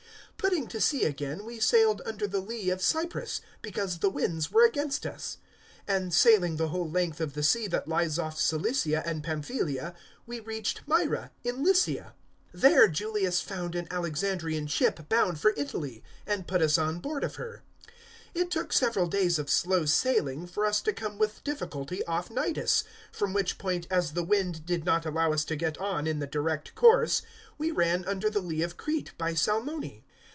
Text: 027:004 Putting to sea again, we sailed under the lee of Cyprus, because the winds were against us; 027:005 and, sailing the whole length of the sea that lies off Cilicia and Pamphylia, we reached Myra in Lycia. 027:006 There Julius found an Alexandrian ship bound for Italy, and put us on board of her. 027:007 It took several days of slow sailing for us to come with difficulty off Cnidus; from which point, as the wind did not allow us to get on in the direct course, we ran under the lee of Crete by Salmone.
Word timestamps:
027:004 0.43 0.49
Putting 0.49 0.67
to 0.69 0.81
sea 0.81 1.03
again, 1.03 1.45
we 1.45 1.59
sailed 1.59 2.01
under 2.03 2.27
the 2.27 2.39
lee 2.39 2.71
of 2.71 2.81
Cyprus, 2.81 3.41
because 3.61 3.99
the 3.99 4.09
winds 4.09 4.51
were 4.51 4.65
against 4.65 5.05
us; 5.05 5.37
027:005 5.87 5.95
and, 5.95 6.11
sailing 6.15 6.57
the 6.57 6.69
whole 6.69 6.89
length 6.89 7.21
of 7.21 7.35
the 7.35 7.43
sea 7.43 7.67
that 7.67 7.87
lies 7.87 8.17
off 8.17 8.39
Cilicia 8.41 9.05
and 9.07 9.23
Pamphylia, 9.23 9.93
we 10.25 10.39
reached 10.39 10.81
Myra 10.87 11.29
in 11.43 11.63
Lycia. 11.63 12.15
027:006 12.55 12.61
There 12.63 12.87
Julius 12.87 13.39
found 13.39 13.75
an 13.75 13.87
Alexandrian 13.91 14.65
ship 14.65 15.07
bound 15.07 15.39
for 15.39 15.53
Italy, 15.55 16.03
and 16.25 16.47
put 16.47 16.63
us 16.63 16.79
on 16.79 16.97
board 16.97 17.23
of 17.23 17.35
her. 17.35 17.61
027:007 18.35 18.41
It 18.41 18.49
took 18.51 18.73
several 18.73 19.05
days 19.05 19.37
of 19.37 19.47
slow 19.47 19.85
sailing 19.85 20.47
for 20.47 20.65
us 20.65 20.81
to 20.81 20.91
come 20.91 21.19
with 21.19 21.43
difficulty 21.43 22.03
off 22.05 22.29
Cnidus; 22.29 22.83
from 23.11 23.33
which 23.33 23.59
point, 23.59 23.85
as 23.91 24.13
the 24.13 24.23
wind 24.23 24.65
did 24.65 24.85
not 24.85 25.05
allow 25.05 25.33
us 25.33 25.45
to 25.45 25.55
get 25.55 25.77
on 25.77 26.07
in 26.07 26.17
the 26.17 26.25
direct 26.25 26.73
course, 26.73 27.21
we 27.59 27.69
ran 27.69 28.03
under 28.05 28.31
the 28.31 28.41
lee 28.41 28.63
of 28.63 28.75
Crete 28.75 29.11
by 29.19 29.35
Salmone. 29.35 30.01